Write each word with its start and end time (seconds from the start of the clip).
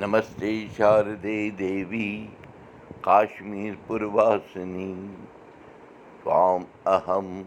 नमस्ते 0.00 0.68
शारदे 0.68 1.50
देवी 1.50 2.06
काश्मीरपुरवासिनी 3.04 4.94
त्वाम् 6.22 6.64
अहं 6.86 7.42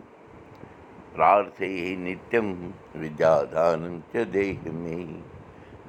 प्रार्थये 1.16 1.96
नित्यं 1.96 2.50
विद्यादानं 3.02 4.00
च 4.00 4.28
देहि 4.28 4.70
मे 4.70 4.96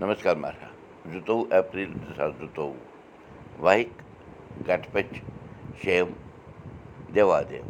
नमस्कार 0.01 0.37
महाराज। 0.37 1.13
जुतौ 1.13 1.37
अप्रैल 1.53 1.93
जुतौ 2.41 2.75
वाहिक 3.61 3.93
घटपच 4.67 5.13
शैव 5.85 6.17
देवादेव। 7.11 7.67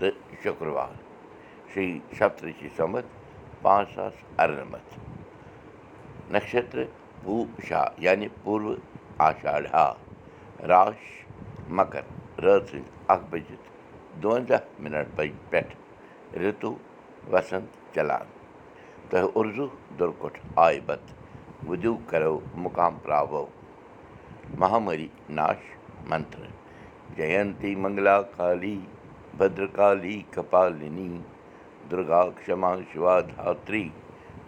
त 0.00 0.14
शुक्रवार। 0.44 0.96
श्री 1.74 2.02
सप्तषि 2.18 2.68
संवत 2.68 3.10
पाँच 3.64 3.88
सात 3.88 4.40
अरनमत 4.40 4.96
नक्षत्र 6.32 6.88
پوٗشا 7.24 7.82
یعنی 8.04 8.28
پوٗروٕ 8.42 8.76
آشاڈا 9.28 9.84
راش 10.68 11.00
مکر 11.76 12.04
رٲژ 12.44 12.62
سٕنٛدۍ 12.70 12.82
اَکھ 13.12 13.24
بٔجِتھ 13.30 13.66
دُوَنٛزاہ 14.22 14.62
مِنٹ 14.82 15.08
پٮ۪ٹھ 15.50 15.74
رِتُو 16.42 16.70
وسنٛد 17.32 17.66
چلان 17.94 18.26
اُردو 19.38 19.66
دُرکُٹھ 19.98 20.38
آیہِ 20.64 20.80
بت 20.86 21.04
کرو 22.10 22.38
مُقام 22.64 22.94
ناش 25.38 25.60
منتر 26.10 26.46
جینتی 27.16 27.74
منگلا 27.82 28.20
کالی 28.36 28.78
بدرکالی 29.38 30.20
کپالنی 30.34 31.10
دُرگا 31.90 32.22
کما 32.46 32.74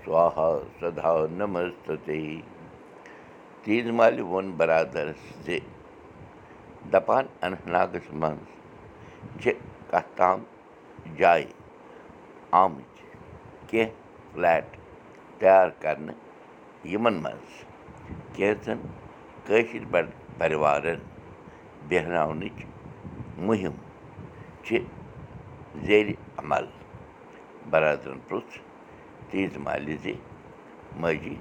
سوہا 0.04 0.50
سدا 0.80 1.14
نمستے 1.38 2.20
تیٖژ 3.64 3.86
مالہِ 3.98 4.20
ووٚن 4.26 4.46
برادرس 4.58 5.22
زِ 5.44 5.58
دپان 6.92 7.24
اننت 7.44 7.66
ناگس 7.74 8.06
منٛز 8.20 8.48
چھِ 9.40 9.52
کتھ 9.90 10.10
تام 10.16 10.38
جایہِ 11.18 11.46
آمٕتۍ 12.62 13.04
کینٛہہ 13.68 13.92
فلیٹ 14.32 14.66
تیار 15.40 15.68
کرنہٕ 15.82 16.18
یِمن 16.92 17.22
منٛز 17.22 17.50
کینٛژن 18.34 18.78
کٲشِر 19.46 19.84
بڑ 19.90 20.04
پریوارن 20.38 21.00
بیٚہناونٕچ 21.88 22.58
مُہِم 23.46 23.74
چھِ 24.64 24.78
زیرِ 25.86 26.12
عمل 26.38 26.66
برادرن 27.70 28.18
پرُٛژھ 28.28 28.58
تیٖژ 29.30 29.56
مالہِ 29.64 29.96
زِ 30.02 30.14
ماجی 31.00 31.36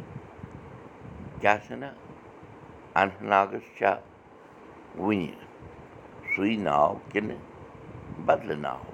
کیٛاہ 1.42 1.58
سنا 1.68 1.92
اننت 3.00 3.22
ناگس 3.32 3.66
چھا 3.78 3.92
وُنہِ 5.04 5.32
سُے 6.32 6.56
ناو 6.66 6.94
کِنہٕ 7.12 7.40
بدلہٕ 8.26 8.60
ناو 8.66 8.90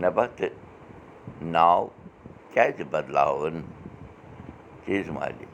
نبتہٕ 0.00 0.52
ناو 1.54 1.82
کیٛازِ 2.52 2.78
بدلاوُن 2.92 3.56
تیٖژ 4.84 5.06
مالہِ 5.16 5.46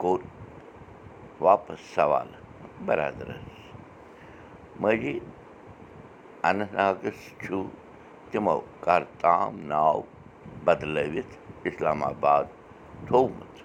کوٚر 0.00 0.20
واپس 1.44 1.80
سوال 1.94 2.28
برادرس 2.86 3.48
ماجی 4.80 5.18
اننت 6.48 6.72
ناگس 6.80 7.18
چھُ 7.42 7.62
تِمو 8.30 8.58
کر 8.84 9.02
تام 9.20 9.52
ناو 9.72 10.00
بدلٲوِتھ 10.64 11.34
اِسلام 11.68 12.04
آباد 12.04 12.44
تھوٚومُت 13.06 13.55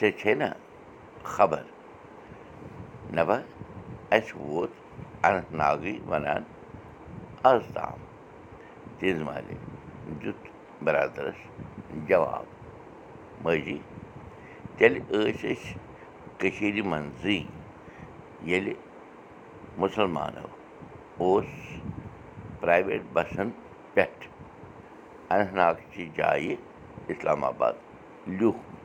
ژےٚ 0.00 0.16
چھے 0.20 0.32
نہ 0.40 0.48
خبر 1.34 1.64
نبہ 3.16 3.36
اَسہِ 4.16 4.36
ووت 4.40 4.72
اننت 5.26 5.48
ناگٕے 5.60 5.94
وَنان 6.10 6.42
آز 7.50 7.62
تام 7.74 7.98
دیُت 10.20 10.40
برادرس 10.84 11.38
جواب. 12.08 12.46
ماجی 13.44 13.78
تیٚلہِ 14.76 15.00
ٲسۍ 15.10 15.50
أسۍ 15.52 15.74
کٔشیٖرِ 16.40 16.80
منٛزٕے 16.90 17.38
ییٚلہِ 18.48 18.74
مُسلمانو. 19.82 20.46
اوس 21.22 21.50
پرٛایویٹ 22.60 23.02
بسن 23.14 23.48
پٮ۪ٹھ 23.94 24.24
اننت 25.30 25.52
ناگچہِ 25.58 26.04
جایہِ 26.16 26.56
اِسلام 27.12 27.44
آباد. 27.50 27.74
لیوٗکھمُت 28.38 28.77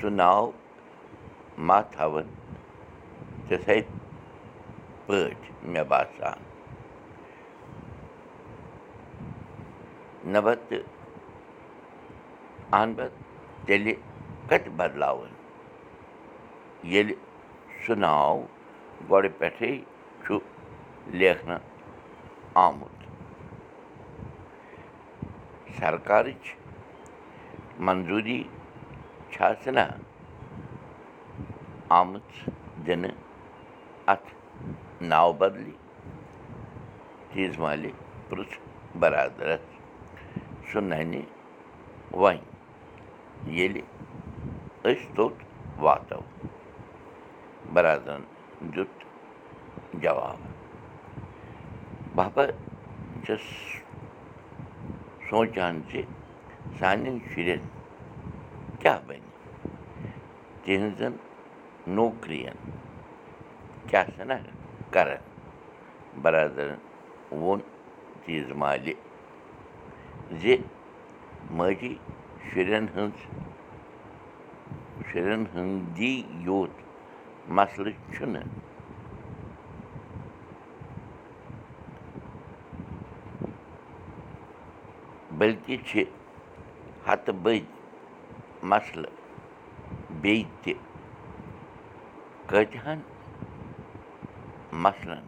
سُہ 0.00 0.08
ناو 0.20 0.50
ما 1.66 1.78
تھاوَن 1.92 2.26
تِتھَے 3.46 3.80
پٲٹھۍ 5.06 5.52
مےٚ 5.72 5.84
باسان 5.90 6.38
نبتہٕ 10.32 10.82
اَہن 12.72 12.92
بہ 12.96 13.06
تیٚلہِ 13.66 13.94
کَتہِ 14.48 14.70
بدلاوُن 14.78 15.32
ییٚلہِ 16.92 17.14
سُہ 17.82 17.94
ناو 18.04 18.36
گۄڈٕ 19.10 19.32
پٮ۪ٹھَے 19.38 19.72
چھُ 20.24 20.38
لیکھنہٕ 21.18 21.60
آمُت 22.64 22.96
سرکارٕچ 25.78 26.44
منظوٗری 27.86 28.40
چھا 29.32 29.48
سنا 29.64 29.86
آمٕژ 31.98 32.28
دِنہٕ 32.86 33.14
اَتھ 34.12 34.28
ناو 35.10 35.32
بدلہِ 35.40 35.74
تیٖژ 37.30 37.58
مالہِ 37.62 37.90
پرُٛژھ 38.28 38.56
برادرس 39.00 39.64
سُہ 40.68 40.80
ننہِ 40.90 41.22
وۄنۍ 42.20 42.40
ییٚلہِ 43.56 43.82
أسۍ 44.88 45.06
توٚت 45.16 45.36
واتو 45.84 46.20
برادرن 47.74 48.22
دیُت 48.74 48.94
جواب 50.02 50.38
بَبا 52.16 52.44
چھَس 53.24 53.44
سونٛچان 55.28 55.74
زِ 55.90 56.02
سانٮ۪ن 56.78 57.16
شُرٮ۪ن 57.30 57.62
کیٛاہ 58.80 59.00
بَنہِ 59.06 59.26
تِہنٛزن 60.64 61.12
نوکرِین 61.96 62.56
کیٛاہ 63.88 64.04
سنا 64.16 64.36
کران 64.92 65.22
برادرن 66.22 66.78
ووٚن 67.30 67.60
تیٖژ 68.24 68.50
مالہِ 68.60 68.92
زِ 70.40 70.56
ماجی 71.56 71.94
شُرٮ۪ن 72.48 72.86
ہٕنٛز 72.94 73.18
شُرٮ۪ن 75.08 75.44
ہٕنٛدی 75.54 76.12
یوت 76.46 76.74
مسلہٕ 77.56 77.98
چھُنہٕ 78.12 78.46
بٔلکہِ 85.38 85.76
چھِ 85.88 86.04
ہتہٕ 87.06 87.34
بٔدۍ 87.42 87.77
مسلہٕ 88.62 89.12
بیٚیہِ 90.20 90.44
تہِ 90.62 90.72
کۭتِہن 92.46 93.00
مسلن 94.72 95.24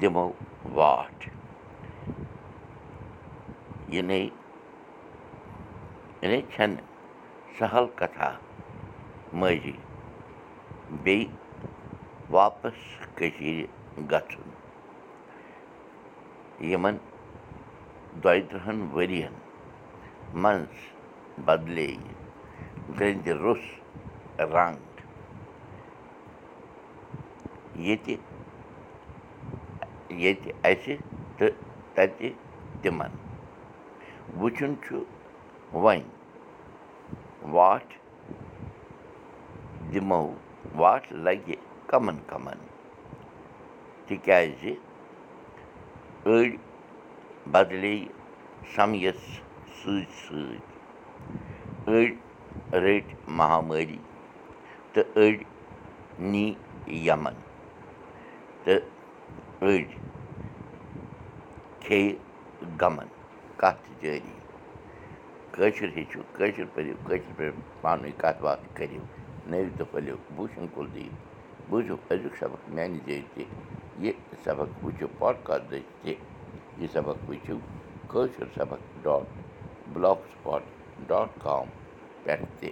دِمو 0.00 0.26
واٹھ 0.74 1.28
یِنَے 3.94 4.20
یِنَے 6.22 6.40
چھَنہٕ 6.54 6.82
سہل 7.58 7.86
کَتھا 7.96 8.30
ماجی 9.40 9.76
بیٚیہِ 11.02 11.28
واپس 12.30 12.78
کٔشیٖرِ 13.14 13.66
گژھُن۔ 14.10 14.50
یِمن 16.70 16.96
دۄیہِ 18.22 18.42
تٕرٛہن 18.48 18.78
ؤرِین 18.92 19.34
منٛز 20.42 20.76
بدلے 21.46 21.86
گٔنٛدِ 22.98 23.28
روٚس 23.42 23.64
رنٛگ 24.38 24.80
اَسہِ 30.64 30.94
تہٕ 31.36 31.54
تَتہِ 31.94 32.28
تِمن 32.82 33.12
وٕچھُن 34.40 34.72
چھُ 34.84 34.96
وۄنۍ 35.82 36.02
واٹھ 37.54 37.92
دِمو 39.92 40.22
واٹھ 40.80 41.12
لگہِ 41.24 41.56
کَمن 41.90 42.18
کَمن 42.26 42.58
تِکیٛازِ 44.06 44.62
أڑۍ 46.26 46.56
بدلے 47.52 47.96
سمیَس 48.74 49.20
سۭتۍ 49.78 50.04
سۭتۍ 50.22 50.71
أڑۍ 51.88 52.06
رٔٹۍ 52.72 53.14
مہامٲری 53.38 53.98
تہٕ 54.92 55.06
أڑۍ 55.16 55.44
نی 56.30 56.52
یَمن 57.06 57.34
تہٕ 58.64 58.80
أڑۍ 59.62 59.84
کھیٚیہِ 61.84 62.16
غمَن 62.80 63.08
کَتھ 63.60 63.88
جٲری 64.00 64.34
کٲشُر 65.54 65.88
ہیٚچھِو 65.96 66.20
کٲشُر 66.36 66.64
پٔرِو 66.74 66.94
کٲشِر 67.06 67.32
پٲٹھۍ 67.36 67.60
پانہٕ 67.80 68.02
ؤنۍ 68.04 68.18
کَتھ 68.22 68.40
باتھ 68.42 68.64
کٔرِو 68.76 69.02
نٔوِو 69.50 69.70
تہٕ 69.76 69.86
پھٔلِو 69.90 70.16
بوٗشِن 70.36 70.66
کُلدیپ 70.74 71.14
بوٗزِو 71.70 71.96
أزیُک 72.10 72.36
سبق 72.40 72.68
میٛانہِ 72.74 72.98
ذٔریعہِ 73.06 73.24
تہِ 73.34 73.44
یہِ 74.04 74.12
سبق 74.44 74.84
وٕچھِو 74.84 75.06
پاڈکاسٹ 75.18 75.72
یہِ 76.04 76.86
سبق 76.92 77.28
وٕچھِو 77.28 77.56
کٲشُر 78.10 78.46
سبق 78.56 78.80
dot 79.02 79.24
block 79.92 80.18
spot 80.32 80.62
dot 81.08 81.28
com 81.42 81.66
پٮ۪ٹھ 82.22 82.46
تہِ 82.60 82.70